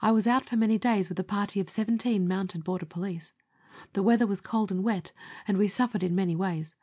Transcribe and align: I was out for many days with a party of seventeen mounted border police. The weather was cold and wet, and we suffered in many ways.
I 0.00 0.12
was 0.12 0.28
out 0.28 0.44
for 0.44 0.54
many 0.56 0.78
days 0.78 1.08
with 1.08 1.18
a 1.18 1.24
party 1.24 1.58
of 1.58 1.68
seventeen 1.68 2.28
mounted 2.28 2.62
border 2.62 2.86
police. 2.86 3.32
The 3.94 4.02
weather 4.04 4.24
was 4.24 4.40
cold 4.40 4.70
and 4.70 4.84
wet, 4.84 5.10
and 5.48 5.58
we 5.58 5.66
suffered 5.66 6.04
in 6.04 6.14
many 6.14 6.36
ways. 6.36 6.76